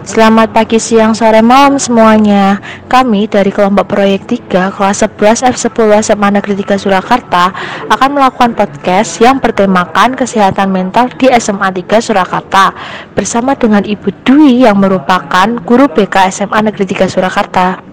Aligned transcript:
Selamat 0.00 0.56
pagi, 0.56 0.80
siang, 0.80 1.12
sore, 1.12 1.44
malam 1.44 1.76
semuanya. 1.76 2.56
Kami 2.88 3.28
dari 3.28 3.52
kelompok 3.52 3.92
proyek 3.92 4.24
3 4.48 4.72
kelas 4.72 5.04
11 5.04 5.44
F10 5.52 6.00
SMA 6.00 6.40
Negeri 6.40 6.56
3 6.64 6.80
Surakarta 6.80 7.52
akan 7.92 8.16
melakukan 8.16 8.56
podcast 8.56 9.20
yang 9.20 9.44
bertemakan 9.44 10.16
kesehatan 10.16 10.72
mental 10.72 11.12
di 11.20 11.28
SMA 11.36 11.68
3 11.84 12.00
Surakarta 12.00 12.72
bersama 13.12 13.52
dengan 13.52 13.84
Ibu 13.84 14.24
Dwi 14.24 14.64
yang 14.64 14.80
merupakan 14.80 15.60
guru 15.68 15.84
BK 15.92 16.32
SMA 16.32 16.72
Negeri 16.72 16.96
3 16.96 17.04
Surakarta. 17.04 17.84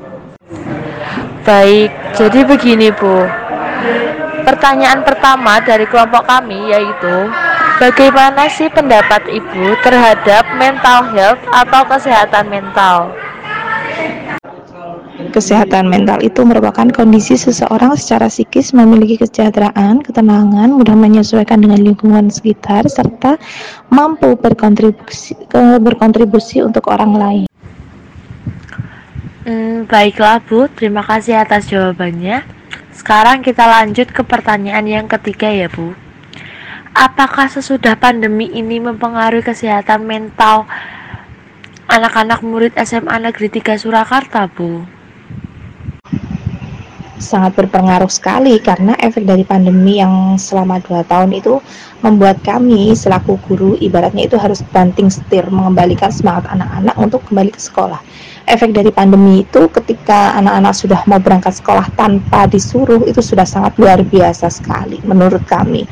Baik, 1.44 1.92
jadi 2.16 2.40
begini 2.48 2.88
Bu. 2.96 3.28
Pertanyaan 4.48 5.04
pertama 5.04 5.60
dari 5.60 5.84
kelompok 5.84 6.24
kami 6.24 6.72
yaitu 6.72 7.28
Bagaimana 7.78 8.50
sih 8.50 8.74
pendapat 8.74 9.30
Ibu 9.30 9.78
terhadap 9.86 10.50
mental 10.58 11.14
health 11.14 11.38
atau 11.54 11.86
kesehatan 11.86 12.50
mental? 12.50 13.14
Kesehatan 15.30 15.86
mental 15.86 16.18
itu 16.26 16.42
merupakan 16.42 16.90
kondisi 16.90 17.38
seseorang 17.38 17.94
secara 17.94 18.34
psikis 18.34 18.74
memiliki 18.74 19.22
kesejahteraan, 19.22 20.02
ketenangan, 20.02 20.74
mudah 20.74 20.98
menyesuaikan 20.98 21.62
dengan 21.62 21.78
lingkungan 21.78 22.34
sekitar, 22.34 22.90
serta 22.90 23.38
mampu 23.94 24.34
berkontribusi, 24.34 25.38
berkontribusi 25.78 26.66
untuk 26.66 26.90
orang 26.90 27.14
lain. 27.14 27.46
Hmm, 29.46 29.86
baiklah 29.86 30.42
Bu, 30.42 30.66
terima 30.74 31.06
kasih 31.06 31.46
atas 31.46 31.70
jawabannya. 31.70 32.42
Sekarang 32.90 33.46
kita 33.46 33.70
lanjut 33.70 34.10
ke 34.10 34.26
pertanyaan 34.26 34.90
yang 34.90 35.06
ketiga 35.06 35.54
ya 35.54 35.70
Bu. 35.70 36.07
Apakah 36.98 37.46
sesudah 37.46 37.94
pandemi 37.94 38.50
ini 38.50 38.82
mempengaruhi 38.82 39.46
kesehatan 39.46 40.10
mental 40.10 40.66
anak-anak 41.86 42.42
murid 42.42 42.74
SMA 42.74 43.22
Negeri 43.22 43.54
3 43.54 43.78
Surakarta, 43.78 44.50
Bu? 44.50 44.82
Sangat 47.22 47.54
berpengaruh 47.54 48.10
sekali 48.10 48.58
karena 48.58 48.98
efek 48.98 49.30
dari 49.30 49.46
pandemi 49.46 50.02
yang 50.02 50.42
selama 50.42 50.82
2 50.82 51.06
tahun 51.06 51.38
itu 51.38 51.62
membuat 52.02 52.42
kami 52.42 52.98
selaku 52.98 53.38
guru 53.46 53.78
ibaratnya 53.78 54.26
itu 54.26 54.42
harus 54.42 54.66
banting 54.74 55.14
setir 55.14 55.46
mengembalikan 55.54 56.10
semangat 56.10 56.50
anak-anak 56.50 56.98
untuk 56.98 57.22
kembali 57.30 57.54
ke 57.54 57.62
sekolah. 57.62 58.02
Efek 58.50 58.74
dari 58.74 58.90
pandemi 58.90 59.46
itu 59.46 59.70
ketika 59.70 60.34
anak-anak 60.34 60.74
sudah 60.74 61.06
mau 61.06 61.22
berangkat 61.22 61.62
sekolah 61.62 61.94
tanpa 61.94 62.50
disuruh 62.50 63.06
itu 63.06 63.22
sudah 63.22 63.46
sangat 63.46 63.78
luar 63.78 64.02
biasa 64.02 64.50
sekali 64.50 64.98
menurut 65.06 65.46
kami 65.46 65.86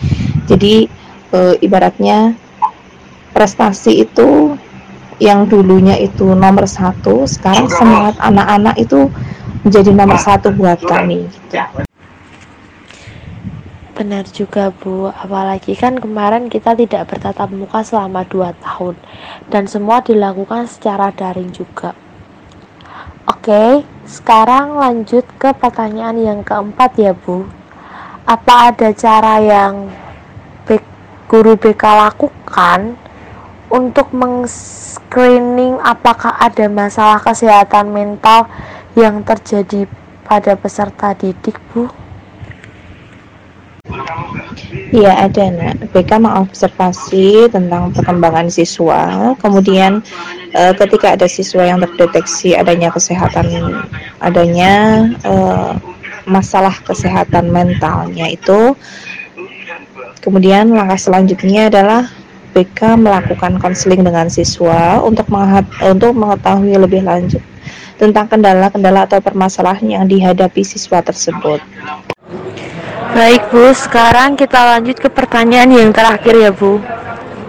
jadi 0.46 0.86
e, 1.36 1.60
ibaratnya 1.60 2.32
prestasi 3.36 4.08
itu 4.08 4.56
yang 5.20 5.48
dulunya 5.48 6.00
itu 6.00 6.32
nomor 6.32 6.68
satu 6.68 7.28
sekarang 7.28 7.68
semangat 7.68 8.16
anak-anak 8.24 8.76
itu 8.80 9.12
menjadi 9.68 9.92
nomor 9.92 10.20
satu 10.20 10.56
buat 10.56 10.80
kami 10.84 11.28
gitu. 11.28 11.60
Benar 13.96 14.28
juga 14.28 14.76
Bu, 14.76 15.08
apalagi 15.08 15.72
kan 15.72 15.96
kemarin 15.96 16.52
kita 16.52 16.76
tidak 16.76 17.08
bertatap 17.08 17.48
muka 17.48 17.80
selama 17.80 18.28
2 18.28 18.52
tahun 18.60 19.00
dan 19.48 19.72
semua 19.72 20.04
dilakukan 20.04 20.68
secara 20.68 21.16
daring 21.16 21.56
juga. 21.56 21.96
Oke, 23.26 23.88
sekarang 24.04 24.76
lanjut 24.76 25.24
ke 25.40 25.56
pertanyaan 25.56 26.20
yang 26.20 26.40
keempat 26.44 26.92
ya 27.00 27.16
Bu. 27.16 27.48
Apa 28.28 28.76
ada 28.76 28.92
cara 28.92 29.40
yang 29.40 29.88
guru 31.36 31.60
BK 31.60 31.84
lakukan 31.84 32.96
untuk 33.68 34.08
meng-screening 34.16 35.84
apakah 35.84 36.32
ada 36.40 36.72
masalah 36.72 37.20
kesehatan 37.20 37.92
mental 37.92 38.48
yang 38.96 39.20
terjadi 39.20 39.84
pada 40.24 40.56
peserta 40.56 41.12
didik, 41.12 41.60
Bu? 41.76 41.92
Iya 44.96 45.28
ada 45.28 45.44
nak. 45.52 45.92
BK 45.92 46.24
mengobservasi 46.24 47.52
tentang 47.52 47.92
perkembangan 47.92 48.48
siswa. 48.48 49.36
Kemudian 49.36 50.00
e, 50.56 50.72
ketika 50.80 51.20
ada 51.20 51.28
siswa 51.28 51.68
yang 51.68 51.84
terdeteksi 51.84 52.56
adanya 52.56 52.96
kesehatan, 52.96 53.76
adanya 54.24 55.04
e, 55.20 55.36
masalah 56.24 56.80
kesehatan 56.88 57.52
mentalnya 57.52 58.32
itu 58.32 58.72
Kemudian 60.24 60.72
langkah 60.72 61.00
selanjutnya 61.00 61.68
adalah 61.72 62.10
BK 62.56 62.96
melakukan 62.96 63.60
konseling 63.60 64.00
dengan 64.00 64.32
siswa 64.32 65.04
untuk 65.04 65.28
untuk 65.84 66.12
mengetahui 66.16 66.80
lebih 66.80 67.04
lanjut 67.04 67.44
tentang 67.96 68.28
kendala-kendala 68.28 69.08
atau 69.08 69.20
permasalahan 69.20 69.88
yang 69.88 70.06
dihadapi 70.08 70.64
siswa 70.64 71.04
tersebut. 71.04 71.60
Baik 73.16 73.48
Bu, 73.48 73.72
sekarang 73.72 74.36
kita 74.36 74.76
lanjut 74.76 75.00
ke 75.00 75.08
pertanyaan 75.08 75.72
yang 75.72 75.92
terakhir 75.96 76.36
ya 76.36 76.52
Bu. 76.52 76.84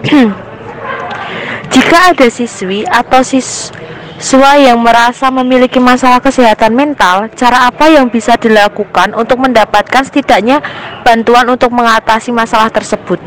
Jika 1.75 2.15
ada 2.15 2.27
siswi 2.31 2.87
atau 2.87 3.19
sis 3.23 3.75
Siswa 4.17 4.57
yang 4.57 4.81
merasa 4.81 5.29
memiliki 5.29 5.77
masalah 5.77 6.17
kesehatan 6.17 6.73
mental, 6.73 7.29
cara 7.37 7.69
apa 7.69 7.85
yang 7.85 8.09
bisa 8.09 8.33
dilakukan 8.33 9.13
untuk 9.13 9.37
mendapatkan 9.37 10.09
setidaknya 10.09 10.57
bantuan 11.05 11.45
untuk 11.53 11.69
mengatasi 11.69 12.33
masalah 12.33 12.73
tersebut? 12.73 13.21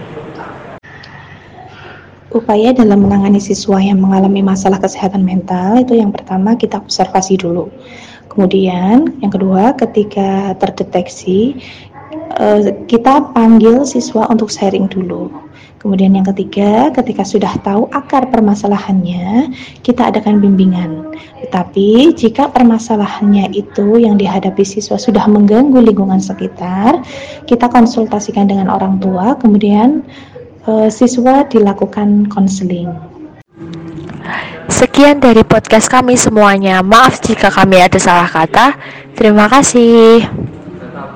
Upaya 2.35 2.75
dalam 2.75 3.07
menangani 3.07 3.39
siswa 3.39 3.79
yang 3.79 4.03
mengalami 4.03 4.43
masalah 4.43 4.83
kesehatan 4.83 5.23
mental 5.23 5.79
itu 5.79 5.95
yang 5.95 6.11
pertama 6.11 6.59
kita 6.59 6.83
observasi 6.83 7.39
dulu. 7.39 7.71
Kemudian 8.27 9.23
yang 9.23 9.31
kedua 9.31 9.79
ketika 9.79 10.59
terdeteksi 10.59 11.55
kita 12.89 13.37
panggil 13.37 13.85
siswa 13.85 14.25
untuk 14.33 14.49
sharing 14.49 14.89
dulu 14.89 15.29
Kemudian 15.81 16.13
yang 16.13 16.29
ketiga, 16.29 16.93
ketika 16.93 17.25
sudah 17.25 17.57
tahu 17.65 17.89
akar 17.89 18.29
permasalahannya, 18.29 19.49
kita 19.81 20.13
adakan 20.13 20.37
bimbingan. 20.37 21.17
Tetapi 21.41 22.13
jika 22.13 22.53
permasalahannya 22.53 23.49
itu 23.57 23.97
yang 23.97 24.21
dihadapi 24.21 24.61
siswa 24.61 25.01
sudah 25.01 25.25
mengganggu 25.25 25.81
lingkungan 25.81 26.21
sekitar, 26.21 27.01
kita 27.49 27.73
konsultasikan 27.73 28.45
dengan 28.45 28.69
orang 28.69 29.01
tua, 29.01 29.41
kemudian 29.41 30.05
e, 30.69 30.93
siswa 30.93 31.49
dilakukan 31.49 32.29
konseling. 32.29 32.93
Sekian 34.69 35.17
dari 35.25 35.41
podcast 35.49 35.89
kami 35.89 36.13
semuanya. 36.21 36.85
Maaf 36.85 37.25
jika 37.25 37.49
kami 37.49 37.81
ada 37.81 37.97
salah 37.97 38.29
kata. 38.29 38.77
Terima 39.17 39.49
kasih. 39.49 40.29